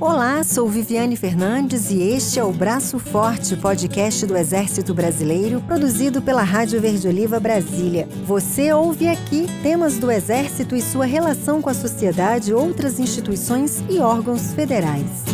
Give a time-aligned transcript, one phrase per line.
[0.00, 6.20] Olá, sou Viviane Fernandes e este é o Braço Forte, podcast do Exército Brasileiro, produzido
[6.20, 8.08] pela Rádio Verde Oliva Brasília.
[8.26, 13.98] Você ouve aqui temas do Exército e sua relação com a sociedade, outras instituições e
[14.00, 15.24] órgãos federais.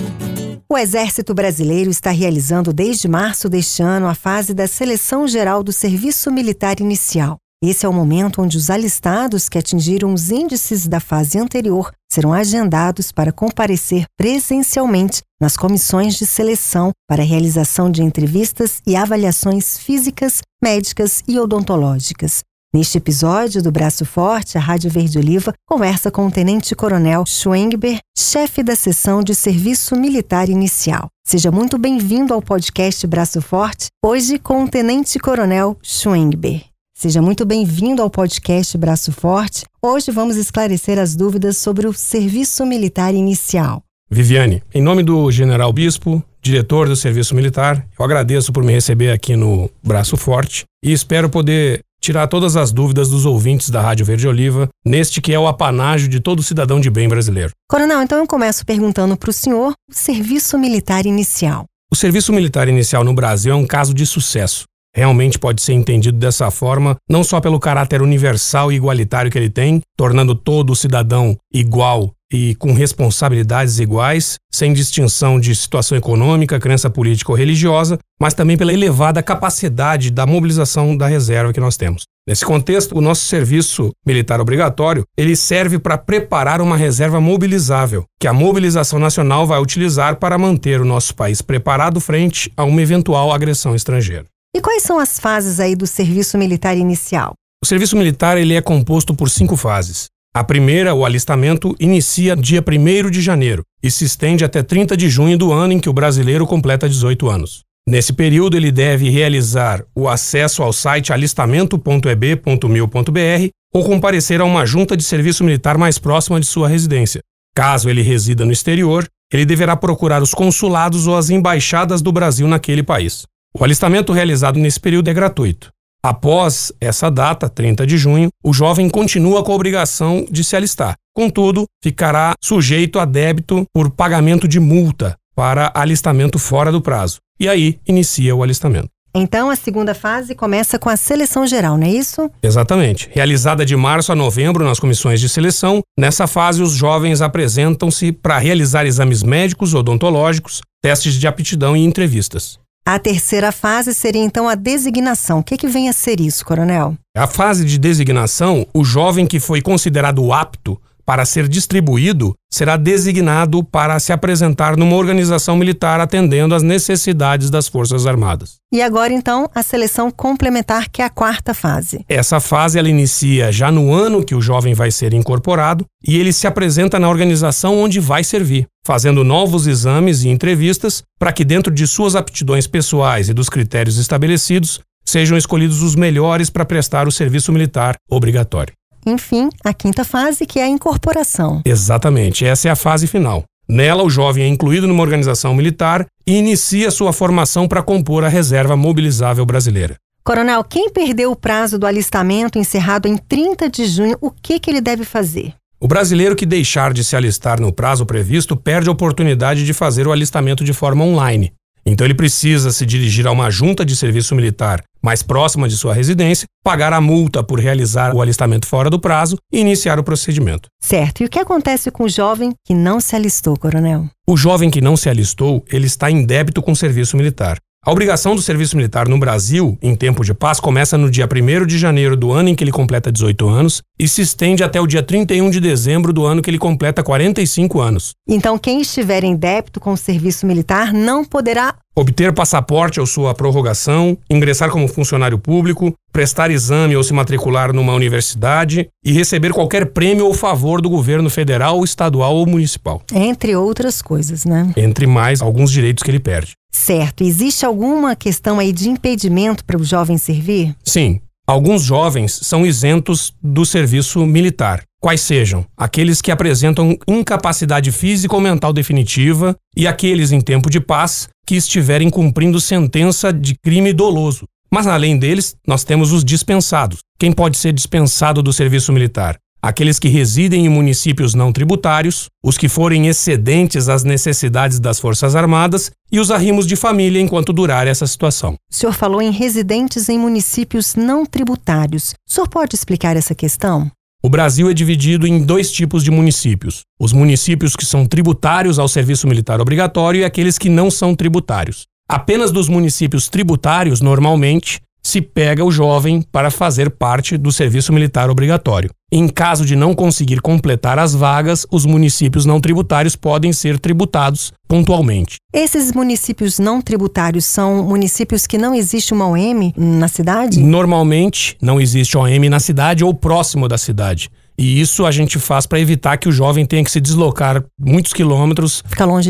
[0.68, 5.72] O Exército Brasileiro está realizando desde março deste ano a fase da seleção geral do
[5.72, 7.38] Serviço Militar Inicial.
[7.62, 12.32] Esse é o momento onde os alistados que atingiram os índices da fase anterior serão
[12.32, 19.76] agendados para comparecer presencialmente nas comissões de seleção para a realização de entrevistas e avaliações
[19.76, 22.40] físicas, médicas e odontológicas.
[22.72, 27.98] Neste episódio do Braço Forte, a Rádio Verde Oliva conversa com o Tenente Coronel Schwengber,
[28.16, 31.08] chefe da seção de Serviço Militar Inicial.
[31.26, 36.69] Seja muito bem-vindo ao podcast Braço Forte, hoje com o Tenente Coronel Schwengber.
[37.00, 39.64] Seja muito bem-vindo ao podcast Braço Forte.
[39.80, 43.82] Hoje vamos esclarecer as dúvidas sobre o serviço militar inicial.
[44.10, 49.12] Viviane, em nome do General Bispo, diretor do Serviço Militar, eu agradeço por me receber
[49.12, 54.04] aqui no Braço Forte e espero poder tirar todas as dúvidas dos ouvintes da Rádio
[54.04, 57.52] Verde Oliva, neste que é o apanágio de todo cidadão de bem brasileiro.
[57.66, 61.64] Coronel, então eu começo perguntando para o senhor o serviço militar inicial.
[61.90, 66.18] O serviço militar inicial no Brasil é um caso de sucesso realmente pode ser entendido
[66.18, 71.36] dessa forma, não só pelo caráter universal e igualitário que ele tem, tornando todo cidadão
[71.52, 78.34] igual e com responsabilidades iguais, sem distinção de situação econômica, crença política ou religiosa, mas
[78.34, 82.04] também pela elevada capacidade da mobilização da reserva que nós temos.
[82.28, 88.28] Nesse contexto, o nosso serviço militar obrigatório, ele serve para preparar uma reserva mobilizável, que
[88.28, 93.32] a mobilização nacional vai utilizar para manter o nosso país preparado frente a uma eventual
[93.32, 94.26] agressão estrangeira.
[94.52, 97.34] E quais são as fases aí do serviço militar inicial?
[97.62, 100.06] O serviço militar ele é composto por cinco fases.
[100.34, 105.08] A primeira, o alistamento, inicia dia 1 de janeiro e se estende até 30 de
[105.08, 107.60] junho do ano em que o brasileiro completa 18 anos.
[107.88, 114.96] Nesse período, ele deve realizar o acesso ao site alistamento.eb.mil.br ou comparecer a uma junta
[114.96, 117.20] de serviço militar mais próxima de sua residência.
[117.54, 122.48] Caso ele resida no exterior, ele deverá procurar os consulados ou as embaixadas do Brasil
[122.48, 123.24] naquele país.
[123.58, 125.70] O alistamento realizado nesse período é gratuito.
[126.02, 130.94] Após essa data, 30 de junho, o jovem continua com a obrigação de se alistar.
[131.14, 137.18] Contudo, ficará sujeito a débito por pagamento de multa para alistamento fora do prazo.
[137.38, 138.88] E aí inicia o alistamento.
[139.12, 142.30] Então, a segunda fase começa com a seleção geral, não é isso?
[142.40, 143.10] Exatamente.
[143.12, 148.38] Realizada de março a novembro nas comissões de seleção, nessa fase os jovens apresentam-se para
[148.38, 152.60] realizar exames médicos, odontológicos, testes de aptidão e entrevistas.
[152.84, 155.40] A terceira fase seria então a designação.
[155.40, 156.96] O que, que vem a ser isso, coronel?
[157.16, 160.80] A fase de designação, o jovem que foi considerado apto
[161.10, 167.66] para ser distribuído será designado para se apresentar numa organização militar atendendo às necessidades das
[167.66, 168.58] Forças Armadas.
[168.72, 172.04] E agora então a seleção complementar, que é a quarta fase.
[172.08, 176.32] Essa fase ela inicia já no ano que o jovem vai ser incorporado e ele
[176.32, 181.74] se apresenta na organização onde vai servir, fazendo novos exames e entrevistas para que dentro
[181.74, 187.10] de suas aptidões pessoais e dos critérios estabelecidos sejam escolhidos os melhores para prestar o
[187.10, 188.72] serviço militar obrigatório.
[189.06, 191.62] Enfim, a quinta fase, que é a incorporação.
[191.64, 193.44] Exatamente, essa é a fase final.
[193.68, 198.28] Nela, o jovem é incluído numa organização militar e inicia sua formação para compor a
[198.28, 199.96] reserva mobilizável brasileira.
[200.24, 204.70] Coronel, quem perdeu o prazo do alistamento encerrado em 30 de junho, o que, que
[204.70, 205.54] ele deve fazer?
[205.80, 210.06] O brasileiro que deixar de se alistar no prazo previsto perde a oportunidade de fazer
[210.06, 211.52] o alistamento de forma online.
[211.84, 215.94] Então ele precisa se dirigir a uma junta de serviço militar mais próxima de sua
[215.94, 220.68] residência, pagar a multa por realizar o alistamento fora do prazo e iniciar o procedimento.
[220.80, 221.22] Certo.
[221.22, 224.06] E o que acontece com o jovem que não se alistou, coronel?
[224.28, 227.58] O jovem que não se alistou, ele está em débito com o serviço militar.
[227.82, 231.64] A obrigação do serviço militar no Brasil, em tempo de paz, começa no dia 1
[231.64, 234.86] de janeiro do ano em que ele completa 18 anos e se estende até o
[234.86, 238.12] dia 31 de dezembro do ano que ele completa 45 anos.
[238.28, 243.34] Então, quem estiver em débito com o serviço militar não poderá obter passaporte ou sua
[243.34, 249.84] prorrogação, ingressar como funcionário público, prestar exame ou se matricular numa universidade e receber qualquer
[249.86, 253.02] prêmio ou favor do governo federal, estadual ou municipal.
[253.12, 254.72] Entre outras coisas, né?
[254.78, 256.52] Entre mais alguns direitos que ele perde.
[256.72, 257.22] Certo.
[257.22, 260.74] Existe alguma questão aí de impedimento para o jovem servir?
[260.82, 261.20] Sim.
[261.46, 268.40] Alguns jovens são isentos do serviço militar, quais sejam aqueles que apresentam incapacidade física ou
[268.40, 274.44] mental definitiva e aqueles em tempo de paz que estiverem cumprindo sentença de crime doloso.
[274.72, 277.00] Mas além deles, nós temos os dispensados.
[277.18, 279.36] Quem pode ser dispensado do serviço militar?
[279.62, 285.36] aqueles que residem em municípios não tributários, os que forem excedentes às necessidades das Forças
[285.36, 288.54] Armadas e os arrimos de família enquanto durar essa situação.
[288.72, 292.14] O senhor falou em residentes em municípios não tributários.
[292.26, 293.90] O senhor pode explicar essa questão?
[294.22, 298.86] O Brasil é dividido em dois tipos de municípios: os municípios que são tributários ao
[298.86, 301.86] serviço militar obrigatório e aqueles que não são tributários.
[302.06, 308.30] Apenas dos municípios tributários, normalmente, se pega o jovem para fazer parte do serviço militar
[308.30, 308.90] obrigatório.
[309.12, 314.52] Em caso de não conseguir completar as vagas, os municípios não tributários podem ser tributados
[314.68, 315.36] pontualmente.
[315.52, 320.60] Esses municípios não tributários são municípios que não existe uma OM na cidade?
[320.60, 324.30] Normalmente não existe OM na cidade ou próximo da cidade.
[324.56, 328.12] E isso a gente faz para evitar que o jovem tenha que se deslocar muitos
[328.12, 328.82] quilômetros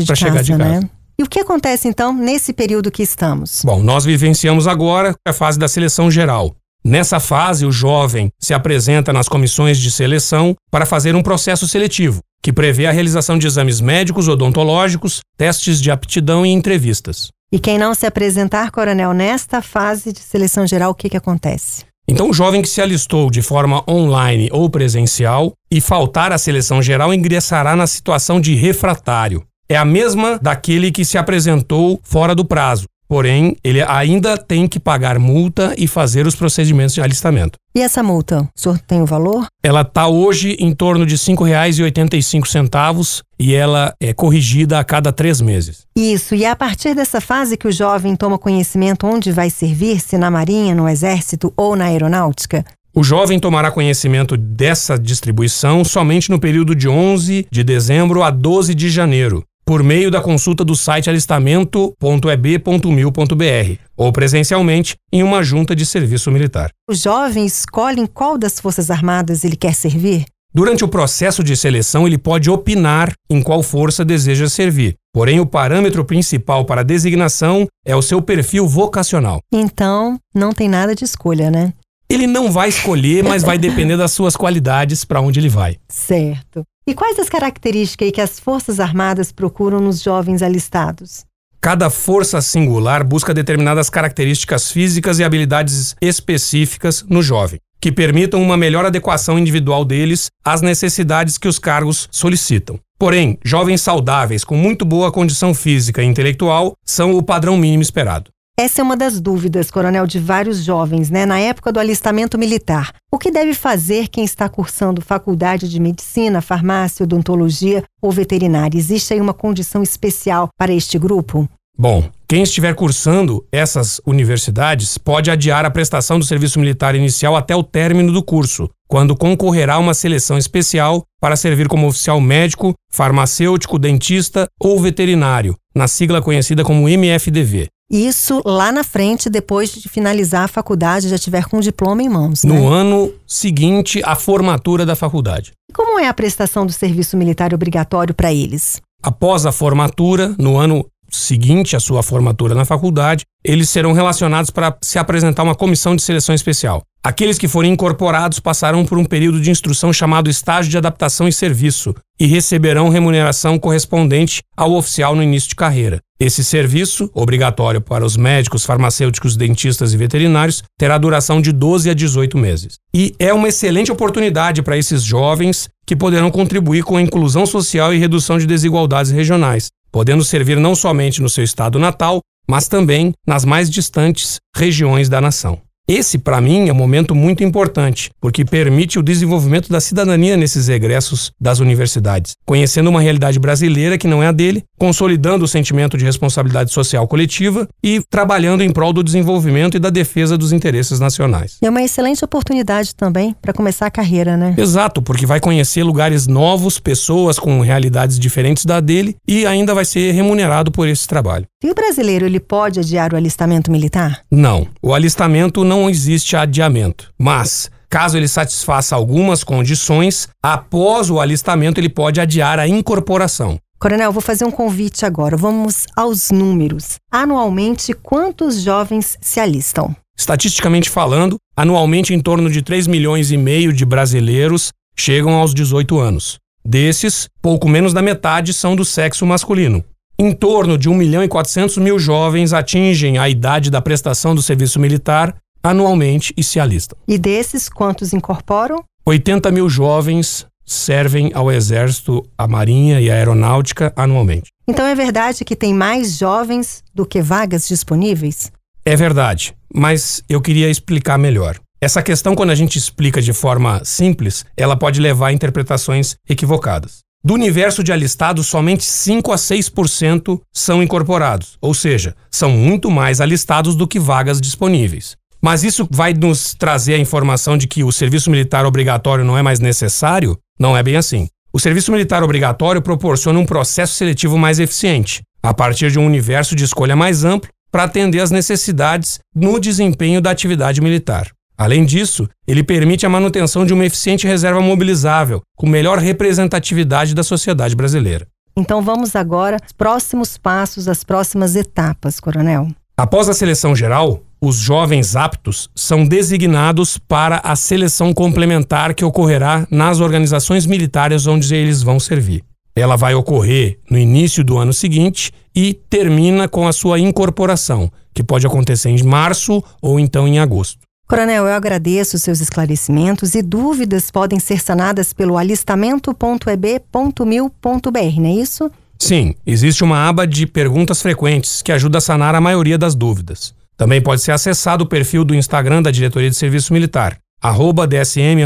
[0.05, 0.81] para chegar de casa.
[0.81, 0.89] Né?
[1.17, 3.61] E o que acontece então nesse período que estamos?
[3.63, 6.55] Bom, nós vivenciamos agora a fase da seleção geral.
[6.83, 12.21] Nessa fase, o jovem se apresenta nas comissões de seleção para fazer um processo seletivo,
[12.41, 17.29] que prevê a realização de exames médicos, odontológicos, testes de aptidão e entrevistas.
[17.53, 21.85] E quem não se apresentar, coronel, nesta fase de seleção geral, o que, que acontece?
[22.07, 26.81] Então, o jovem que se alistou de forma online ou presencial e faltar à seleção
[26.81, 32.43] geral ingressará na situação de refratário é a mesma daquele que se apresentou fora do
[32.43, 32.83] prazo.
[33.07, 37.57] Porém, ele ainda tem que pagar multa e fazer os procedimentos de alistamento.
[37.73, 39.45] E essa multa, o senhor tem o valor?
[39.63, 45.39] Ela está hoje em torno de R$ 5,85 e ela é corrigida a cada três
[45.39, 45.83] meses.
[45.95, 50.01] Isso, e é a partir dessa fase que o jovem toma conhecimento onde vai servir,
[50.01, 52.65] se na Marinha, no Exército ou na Aeronáutica?
[52.93, 58.75] O jovem tomará conhecimento dessa distribuição somente no período de 11 de dezembro a 12
[58.75, 65.85] de janeiro, por meio da consulta do site alistamento.eb.mil.br ou presencialmente em uma junta de
[65.85, 66.71] serviço militar.
[66.89, 70.25] O jovem escolhe em qual das Forças Armadas ele quer servir?
[70.53, 74.95] Durante o processo de seleção, ele pode opinar em qual força deseja servir.
[75.13, 79.39] Porém, o parâmetro principal para a designação é o seu perfil vocacional.
[79.53, 81.71] Então, não tem nada de escolha, né?
[82.09, 85.77] Ele não vai escolher, mas vai depender das suas qualidades para onde ele vai.
[85.87, 86.65] Certo.
[86.87, 91.23] E quais as características que as Forças Armadas procuram nos jovens alistados?
[91.61, 98.57] Cada força singular busca determinadas características físicas e habilidades específicas no jovem, que permitam uma
[98.57, 102.79] melhor adequação individual deles às necessidades que os cargos solicitam.
[102.97, 108.31] Porém, jovens saudáveis com muito boa condição física e intelectual são o padrão mínimo esperado.
[108.61, 112.93] Essa é uma das dúvidas, coronel, de vários jovens, né, na época do alistamento militar.
[113.11, 118.77] O que deve fazer quem está cursando faculdade de medicina, farmácia, odontologia ou veterinária?
[118.77, 121.49] Existe aí uma condição especial para este grupo?
[121.75, 127.55] Bom, quem estiver cursando essas universidades pode adiar a prestação do serviço militar inicial até
[127.55, 132.75] o término do curso, quando concorrerá a uma seleção especial para servir como oficial médico,
[132.91, 137.67] farmacêutico, dentista ou veterinário, na sigla conhecida como MFDV.
[137.91, 142.07] Isso lá na frente, depois de finalizar a faculdade, já tiver com o diploma em
[142.07, 142.45] mãos.
[142.45, 142.67] No né?
[142.67, 145.51] ano seguinte à formatura da faculdade.
[145.73, 148.81] Como é a prestação do serviço militar obrigatório para eles?
[149.03, 154.75] Após a formatura, no ano seguinte à sua formatura na faculdade, eles serão relacionados para
[154.81, 156.83] se apresentar uma comissão de seleção especial.
[157.03, 161.33] Aqueles que forem incorporados passarão por um período de instrução chamado estágio de adaptação e
[161.33, 165.99] serviço e receberão remuneração correspondente ao oficial no início de carreira.
[166.19, 171.95] Esse serviço, obrigatório para os médicos, farmacêuticos, dentistas e veterinários, terá duração de 12 a
[171.95, 172.75] 18 meses.
[172.93, 177.91] E é uma excelente oportunidade para esses jovens que poderão contribuir com a inclusão social
[177.91, 183.13] e redução de desigualdades regionais, podendo servir não somente no seu estado natal, mas também
[183.27, 185.61] nas mais distantes regiões da nação.
[185.87, 190.69] Esse, para mim, é um momento muito importante, porque permite o desenvolvimento da cidadania nesses
[190.69, 195.97] egressos das universidades, conhecendo uma realidade brasileira que não é a dele, consolidando o sentimento
[195.97, 200.99] de responsabilidade social coletiva e trabalhando em prol do desenvolvimento e da defesa dos interesses
[200.99, 201.57] nacionais.
[201.61, 204.55] É uma excelente oportunidade também para começar a carreira, né?
[204.57, 209.83] Exato, porque vai conhecer lugares novos, pessoas com realidades diferentes da dele e ainda vai
[209.83, 211.45] ser remunerado por esse trabalho.
[211.63, 214.21] E o brasileiro ele pode adiar o alistamento militar?
[214.31, 221.77] Não, o alistamento não existe adiamento, mas Caso ele satisfaça algumas condições, após o alistamento
[221.77, 223.57] ele pode adiar a incorporação.
[223.77, 225.35] Coronel, vou fazer um convite agora.
[225.35, 226.95] Vamos aos números.
[227.11, 229.93] Anualmente, quantos jovens se alistam?
[230.17, 235.99] Estatisticamente falando, anualmente em torno de 3 milhões e meio de brasileiros chegam aos 18
[235.99, 236.37] anos.
[236.63, 239.83] Desses, pouco menos da metade são do sexo masculino.
[240.17, 244.41] Em torno de 1 milhão e 400 mil jovens atingem a idade da prestação do
[244.41, 246.97] serviço militar anualmente e se alistam.
[247.07, 248.83] E desses, quantos incorporam?
[249.05, 254.49] 80 mil jovens servem ao Exército, a Marinha e a Aeronáutica anualmente.
[254.67, 258.51] Então é verdade que tem mais jovens do que vagas disponíveis?
[258.85, 261.59] É verdade, mas eu queria explicar melhor.
[261.79, 266.99] Essa questão, quando a gente explica de forma simples, ela pode levar a interpretações equivocadas.
[267.23, 273.21] Do universo de alistados, somente 5 a 6% são incorporados, ou seja, são muito mais
[273.21, 275.15] alistados do que vagas disponíveis.
[275.41, 279.41] Mas isso vai nos trazer a informação de que o serviço militar obrigatório não é
[279.41, 280.37] mais necessário?
[280.59, 281.27] Não é bem assim.
[281.51, 286.55] O serviço militar obrigatório proporciona um processo seletivo mais eficiente, a partir de um universo
[286.55, 291.31] de escolha mais amplo para atender às necessidades no desempenho da atividade militar.
[291.57, 297.23] Além disso, ele permite a manutenção de uma eficiente reserva mobilizável, com melhor representatividade da
[297.23, 298.27] sociedade brasileira.
[298.55, 302.67] Então vamos agora aos próximos passos, as próximas etapas, Coronel.
[302.97, 309.67] Após a seleção geral, os jovens aptos são designados para a seleção complementar que ocorrerá
[309.69, 312.43] nas organizações militares onde eles vão servir.
[312.75, 318.23] Ela vai ocorrer no início do ano seguinte e termina com a sua incorporação, que
[318.23, 320.79] pode acontecer em março ou então em agosto.
[321.07, 328.33] Coronel, eu agradeço os seus esclarecimentos e dúvidas podem ser sanadas pelo alistamento.eb.mil.br, não é
[328.33, 328.71] isso?
[328.97, 333.53] Sim, existe uma aba de perguntas frequentes que ajuda a sanar a maioria das dúvidas.
[333.81, 338.43] Também pode ser acessado o perfil do Instagram da Diretoria de Serviço Militar, arroba DSM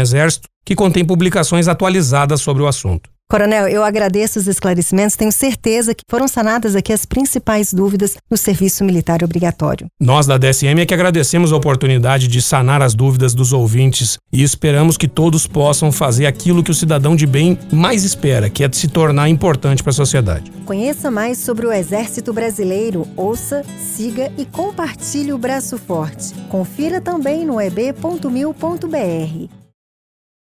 [0.00, 3.08] Exército, que contém publicações atualizadas sobre o assunto.
[3.32, 5.16] Coronel, eu agradeço os esclarecimentos.
[5.16, 9.86] Tenho certeza que foram sanadas aqui as principais dúvidas no serviço militar obrigatório.
[9.98, 14.42] Nós da DSM é que agradecemos a oportunidade de sanar as dúvidas dos ouvintes e
[14.42, 18.68] esperamos que todos possam fazer aquilo que o cidadão de bem mais espera, que é
[18.68, 20.52] de se tornar importante para a sociedade.
[20.66, 26.34] Conheça mais sobre o Exército Brasileiro, ouça, siga e compartilhe o Braço Forte.
[26.50, 29.61] Confira também no eb.mil.br.